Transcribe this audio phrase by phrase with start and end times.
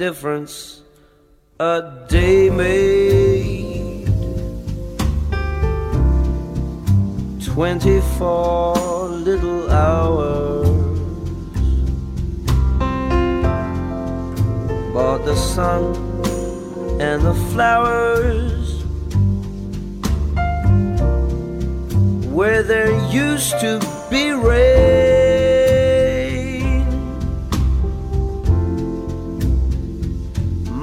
[0.00, 0.80] difference
[1.58, 4.06] a day made.
[7.44, 8.76] Twenty-four
[9.28, 10.98] little hours,
[14.94, 15.84] but the sun
[16.98, 18.82] and the flowers
[22.32, 23.78] where there used to
[24.08, 24.29] be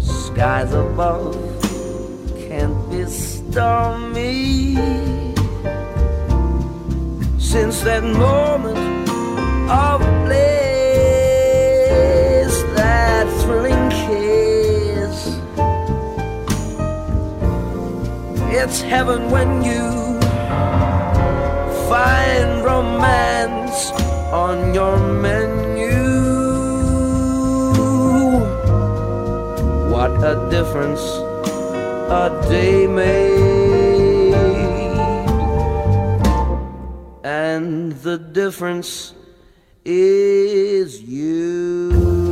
[0.00, 1.36] Skies above
[2.36, 4.74] can't be stormy.
[7.38, 9.08] Since that moment
[9.70, 10.44] of bliss,
[12.74, 14.39] that thrilling kiss.
[18.52, 20.18] It's heaven when you
[21.88, 23.92] find romance
[24.32, 25.98] on your menu.
[29.92, 31.00] What a difference
[32.10, 34.34] a day made.
[37.22, 39.14] And the difference
[39.84, 42.29] is you.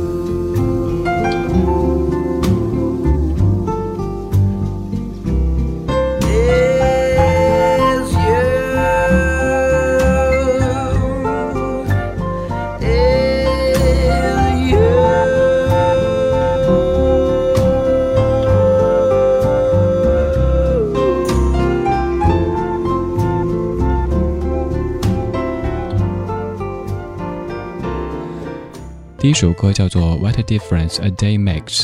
[29.29, 31.83] 一首歌叫做《What a Difference a Day Makes》，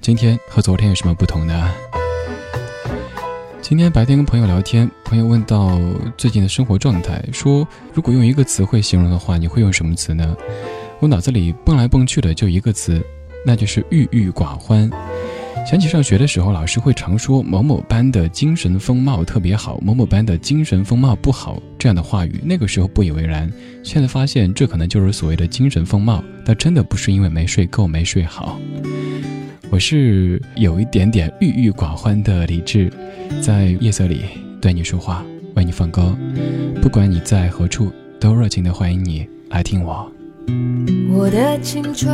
[0.00, 1.70] 今天和昨天有什么不同呢？
[3.60, 5.78] 今天白天跟朋友聊天，朋友问到
[6.16, 10.34] 最近的生活状态，说如果用一个词汇形容的话，你会用什么词呢？
[10.98, 13.04] 我脑子里蹦来蹦去的就一个词，
[13.44, 14.90] 那就是郁郁寡欢。
[15.68, 23.52] 想起上学的时候，老师会常说某某班的精神风貌特别好，某某班的精神风貌不好这样的话语，那个时候不以为然。
[23.82, 28.60] 现在发现这可能就是所谓的精神风貌，但真的不是因为没睡够、没睡好。
[29.68, 32.88] 我是有一点点郁郁寡欢的理智，
[33.42, 34.22] 在夜色里
[34.60, 35.26] 对你说话，
[35.56, 36.16] 为你放歌。
[36.80, 37.90] 不管你在何处，
[38.20, 40.08] 都热情的欢迎你来听我。
[41.10, 42.08] 我的青春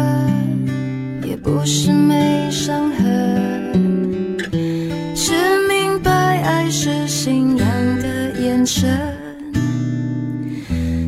[1.33, 4.37] 也不是没伤痕，
[5.17, 5.33] 是
[5.67, 6.11] 明白
[6.43, 7.67] 爱是信仰
[8.03, 8.87] 的眼神。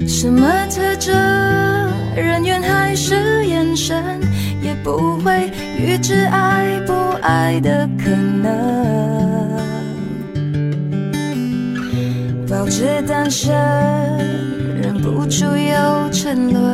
[0.09, 1.15] 什么特征，
[2.17, 4.03] 人缘还是眼神，
[4.63, 8.49] 也不会预知爱不爱的可能。
[12.49, 13.55] 保持单身，
[14.81, 16.74] 忍不住又沉沦，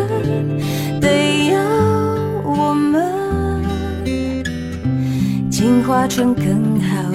[5.71, 7.10] 进化成更好。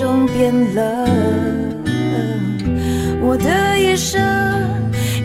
[0.00, 0.84] 中变冷。
[3.20, 4.18] 我的一生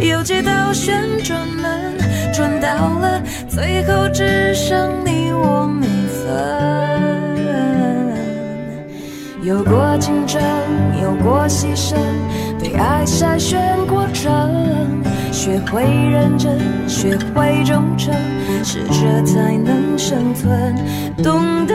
[0.01, 1.97] 有几道旋转门，
[2.33, 6.27] 转到了最后只剩你我没分。
[9.43, 10.41] 有过竞争，
[11.01, 11.95] 有过牺牲，
[12.59, 13.57] 被爱筛选
[13.87, 15.01] 过程，
[15.31, 18.13] 学会认真，学会忠诚，
[18.61, 20.75] 适者才能生存。
[21.23, 21.74] 懂得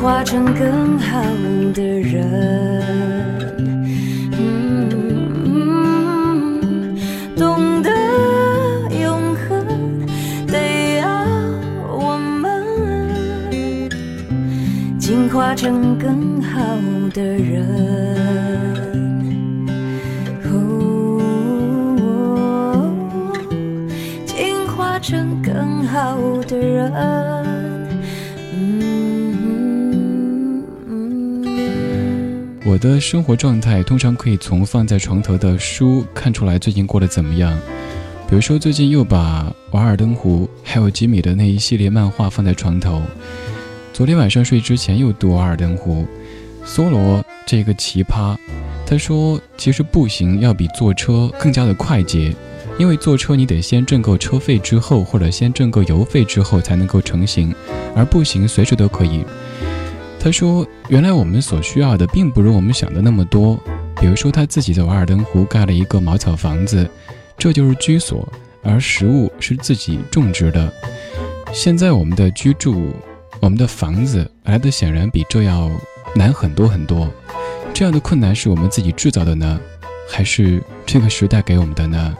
[0.00, 1.20] 化成更好
[1.74, 2.24] 的人。
[4.38, 5.50] 嗯，
[7.36, 7.90] 懂得
[9.00, 9.66] 永恒，
[10.46, 11.08] 得要
[11.90, 12.46] 我们
[14.98, 16.60] 进化成更好
[17.12, 17.66] 的人。
[24.26, 27.37] 进化成更好的人。
[32.68, 37.58] 我的生活状态通常可以从放在床头的书看出来最近过得怎么样。
[38.28, 39.44] 比如说，最近又把
[39.74, 43.00] 《瓦尔登湖》还有吉米的那一系列漫画放在床头。
[43.94, 46.06] 昨天晚上睡之前又读《瓦尔登湖》，
[46.68, 48.36] 梭罗这个奇葩，
[48.86, 52.36] 他说其实步行要比坐车更加的快捷，
[52.78, 57.50] 因为坐车你得先挣够车费之后，或者先挣够油费之后才能够成行，
[57.96, 59.24] 而步行随时都可以。
[60.20, 63.58] 他说：“原来我们所需要的并不如我们想的那么多。
[64.00, 66.88] 比如说，他自己在瓦尔登湖盖了一个茅草房子，
[67.36, 68.28] 这就是居所，
[68.62, 70.72] 而食物是自己种植的。
[71.52, 72.92] 现在我们的居住，
[73.40, 75.70] 我们的房子来的显然比这要
[76.14, 77.08] 难很多很多。
[77.72, 79.58] 这样的困难是我们自己制造的呢，
[80.08, 82.14] 还是这个时代给我们的呢？”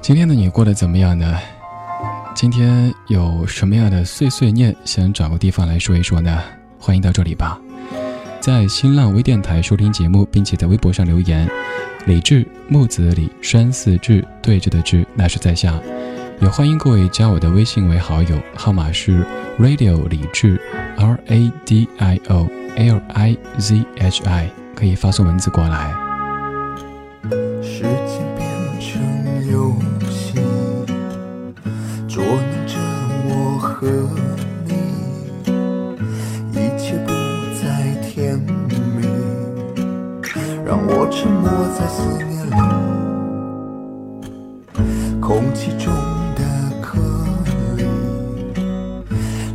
[0.00, 1.38] 今天的你过得怎么样呢？
[2.32, 6.40] 今天有什么样的碎碎念想找个地方来说一说呢？
[6.78, 7.60] 欢迎到这里吧，
[8.40, 11.48] 在新浪微电台收听节目，并且在微博上留言。
[12.06, 15.78] 李志木子李山寺志对着的志，那是在下。
[16.40, 19.22] 也欢迎各位加我的微信为好友，号码是
[19.58, 20.58] radio 李志
[20.96, 26.09] R A D I O L I Z H I，可以发送文字过来。
[33.80, 33.86] 和
[34.66, 34.74] 你，
[36.52, 37.08] 一切不
[37.62, 37.64] 再
[38.02, 39.06] 甜蜜，
[40.66, 42.60] 让我沉默在思念里。
[45.18, 45.90] 空气中
[46.36, 46.42] 的
[46.82, 46.98] 颗
[47.78, 47.84] 粒，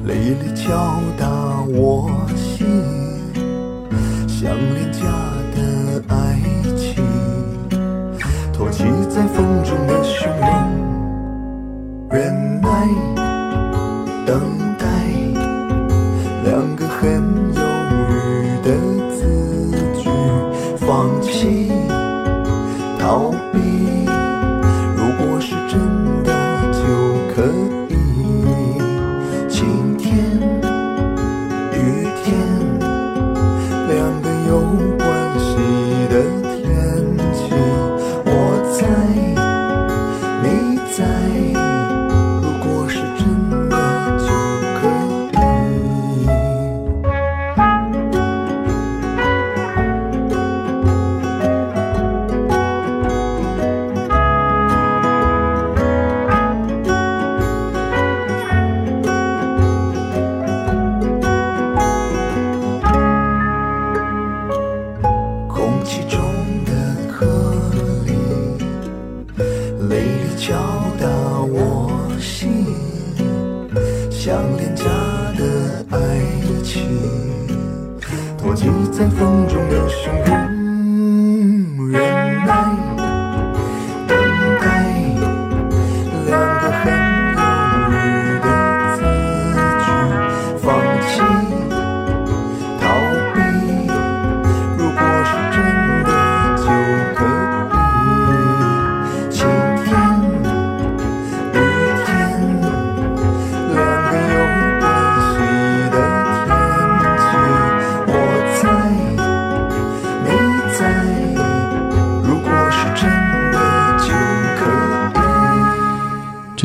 [0.08, 0.10] 沥
[0.42, 0.66] 沥敲
[1.20, 1.30] 打
[1.68, 2.66] 我心，
[4.28, 5.04] 像廉价
[5.54, 6.42] 的爱
[6.76, 7.06] 情，
[8.52, 9.55] 托起在风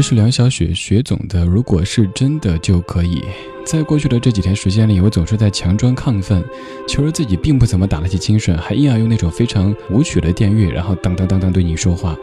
[0.01, 3.23] 这是梁小雪雪总的，如果是真的就可以。
[3.67, 6.43] 在过去的这几天时间里，我总是在强装亢奋，
[6.89, 12.17] 求着自己并不怎么打得起精神，还硬要用那种非常舞曲的电乐，然后当当当当对你说话。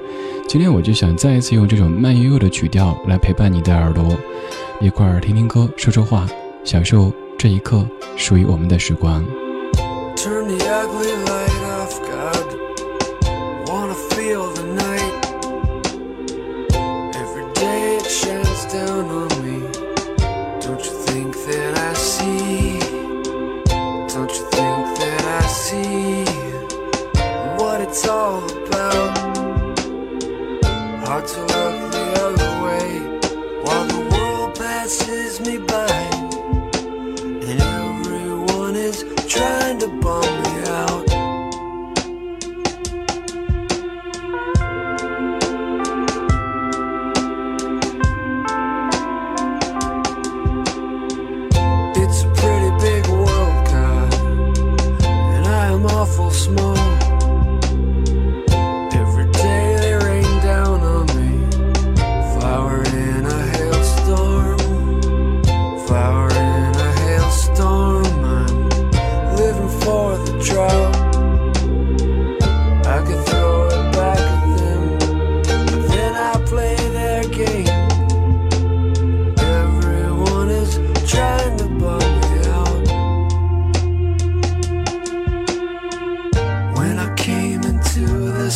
[0.48, 4.18] 今天我就想再一次用这种慢悠悠的曲调来陪伴你的耳朵，
[4.82, 6.28] 一块儿听听歌，说说话，
[6.64, 9.24] 享受这一刻属于我们的时光。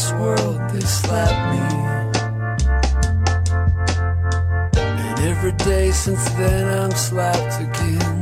[0.02, 1.62] this world they slapped me.
[4.82, 8.21] And every day since then I'm slapped again.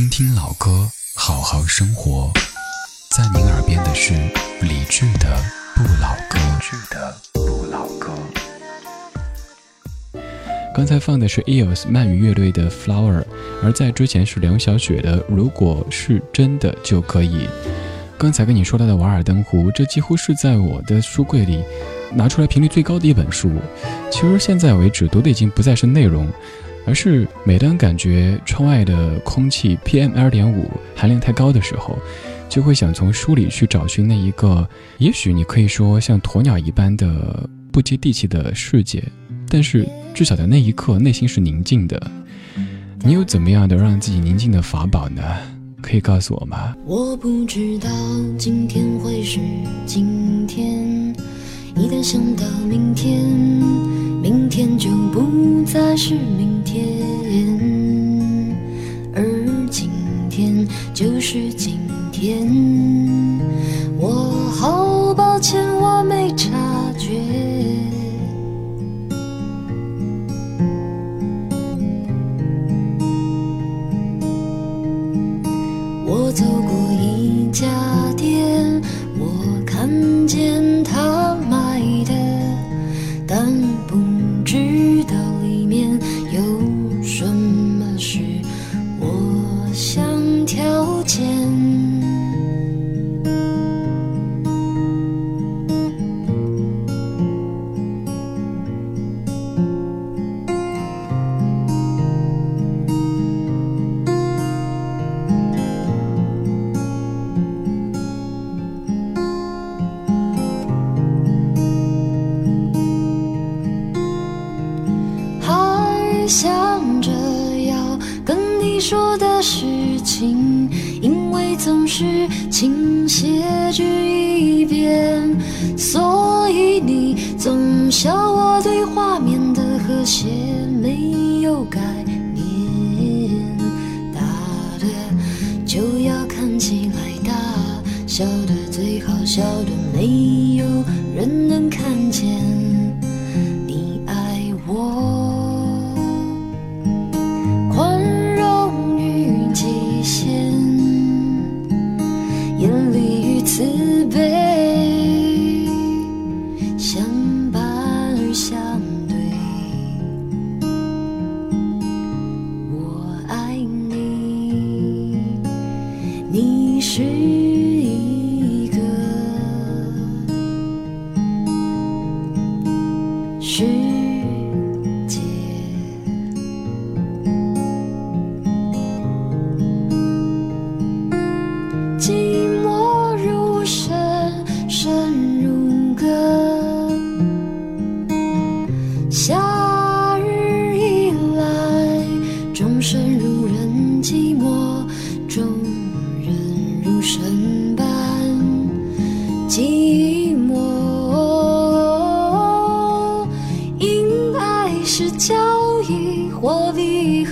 [0.00, 2.32] 听听老歌，好好生活”。
[3.14, 4.14] 在您耳边的是
[4.62, 5.36] 李志的
[5.76, 6.38] 《不老歌》。
[6.58, 8.10] 剧的不老歌。
[10.74, 13.18] 刚才放的是 EOS 鳗鱼乐队的《Flower》，
[13.62, 17.46] 而在之前是梁晓雪的《如果是真的就可以》。
[18.16, 21.62] 刚才跟你说到的《瓦尔登湖》，这几乎是在我的书柜里
[22.14, 23.52] 拿出来频率最高的一本书。
[24.10, 26.26] 其实现在为止读的已经不再是内容，
[26.86, 31.98] 而是每当感觉窗外的空气 PM 二点五含量太高的时候，
[32.48, 39.02] 就会想从书里去找寻那一个，也许你可以说像鸵鸟一般的不接地气的世界，
[39.48, 42.10] 但是至少在那一刻内心是宁静的。
[43.02, 45.22] 你有怎么样的让自己宁静的法宝呢？
[45.80, 46.76] 可以告诉我吗？
[46.84, 47.88] 我不知道
[48.36, 49.40] 今天会是
[49.86, 51.14] 今天，
[51.74, 53.24] 一旦想到明天，
[54.60, 56.84] 天就不再是明天，
[59.14, 59.24] 而
[59.70, 59.88] 今
[60.28, 61.78] 天就是今
[62.12, 62.99] 天。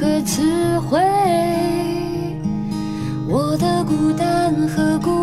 [0.01, 1.01] 和词汇，
[3.29, 5.18] 我的孤单和孤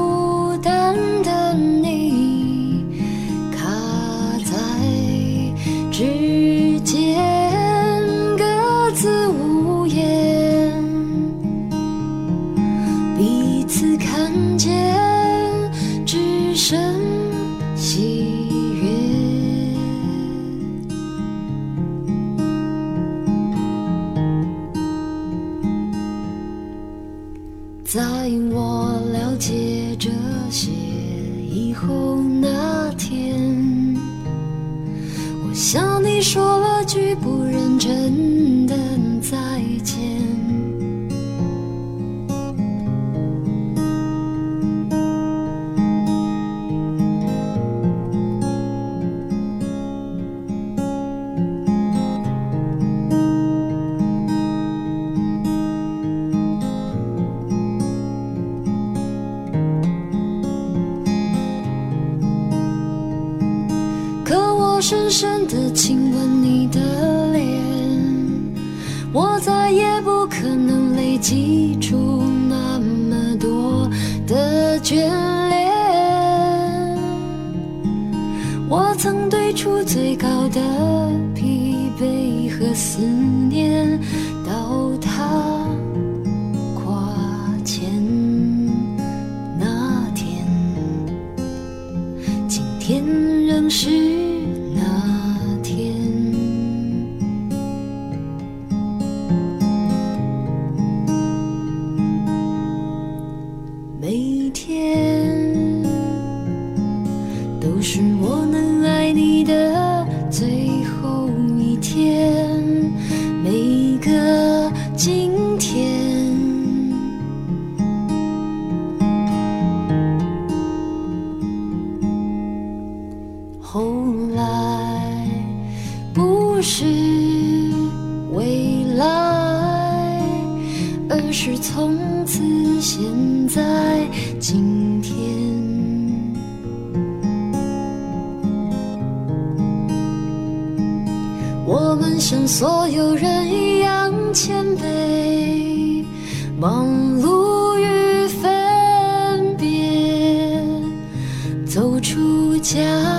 [152.75, 153.14] 家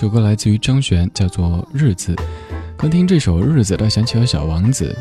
[0.00, 2.14] 首歌来自于张悬，叫做《日子》。
[2.74, 4.96] 刚听这首《日子》，倒想起了《小王子》，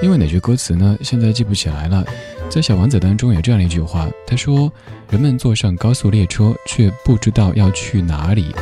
[0.00, 0.96] 因为哪句歌词呢？
[1.02, 2.04] 现在记不起来了。
[2.48, 4.72] 在《小王子》当中有这样一句话，他说
[5.10, 8.54] ：“人们坐上高速列车，却不知道要去哪里。”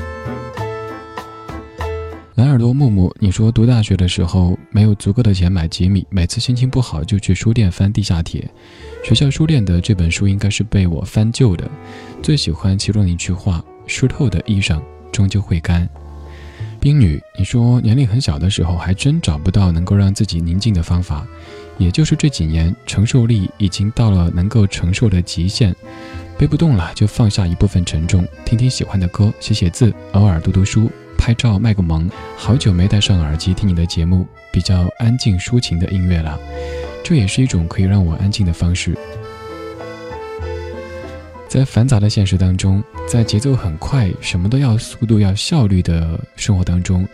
[2.37, 8.49] 蓝耳朵木木，你说读大学的时候没有足够的钱买吉米，每次心情不好就去书店翻地下铁。
[9.05, 11.71] 学校书店的这本书应该是被我翻旧的，
[12.23, 14.81] 最喜欢其中的一句话：“湿透的衣裳
[15.13, 15.89] 终究会干。”
[16.81, 21.25] 冰女，你说年龄很小的时候还真找不到能够让自己宁静的方法，
[21.79, 25.73] 也就是这几年承受力已经到了能够承受的极限，
[26.37, 30.91] 背不动了就放下一部分沉重，听听喜欢的歌，写写字，偶尔读读书。
[31.19, 36.37] 拍照卖个萌，好久没戴上耳机听你的节目，比较安静抒情的音乐了，
[37.05, 38.99] 这也是一种可以让我安静的方式。
[41.53, 47.07] 在繁杂的现实当中，在节奏很快、什么都要速度、要效率的生活当中，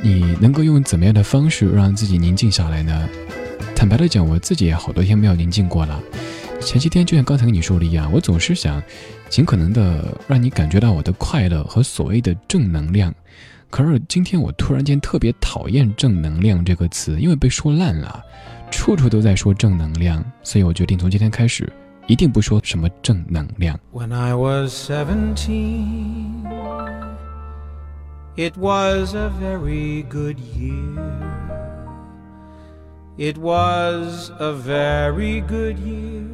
[0.00, 3.06] 你能够用怎么样的方式让自己宁静下来呢？
[3.76, 6.00] 坦白的讲，我自己也好多天没有宁静过了。
[6.58, 8.82] 前些天就像刚才跟你说的一样，我总是想
[9.28, 13.14] 尽可能的让你感觉到我的快乐和所谓的正能量。
[13.68, 18.24] 可是今天我突然间特别讨厌“正能量”这个词，因为被说烂了，
[18.70, 21.70] 处处都在说正能量，所以我决定从今天开始，
[22.09, 23.79] 一定不说什么正能量。
[23.91, 26.45] When I was seventeen,
[28.35, 31.45] it was a very good year.
[33.17, 36.25] It was a very good year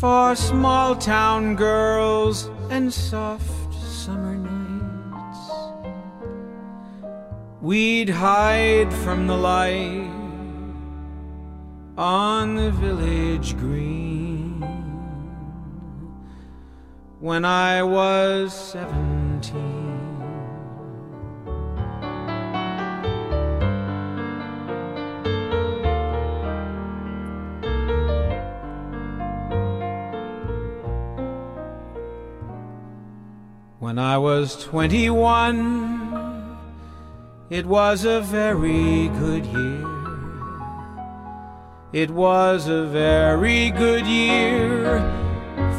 [0.00, 5.50] for small town girls and soft summer nights.
[7.60, 10.08] We'd hide from the light
[11.98, 14.33] on the village green
[17.25, 19.63] when I was seventeen.
[33.79, 36.59] When I was 21,
[37.49, 39.87] it was a very good year.
[41.91, 45.24] It was a very good year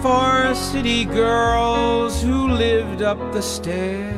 [0.06, 4.16] for city girls who lived up the stairs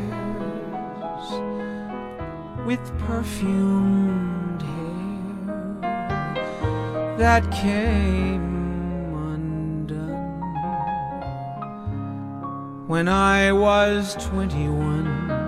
[2.66, 5.80] with perfumed hair
[7.16, 10.40] that came undone
[12.86, 14.68] when I was 21.
[14.76, 15.47] When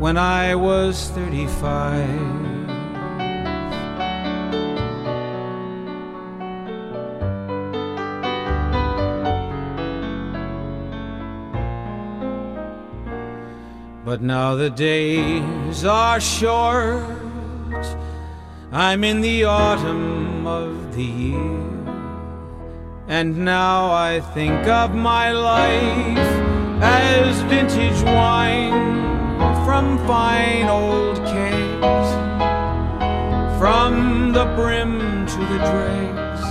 [0.00, 2.40] When I was 35,
[14.06, 17.04] But now the days are short.
[18.72, 21.60] I'm in the autumn of the year.
[23.06, 26.18] And now I think of my life
[26.80, 29.09] as vintage wine
[29.80, 32.10] some fine old caves,
[33.58, 36.42] from the brim to the dregs,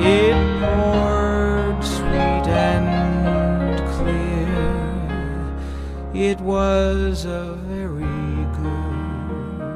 [0.00, 4.64] it poured sweet and clear.
[6.14, 9.68] It was a very good,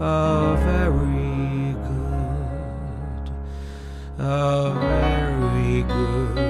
[0.00, 3.30] a very good,
[4.18, 6.49] a very good.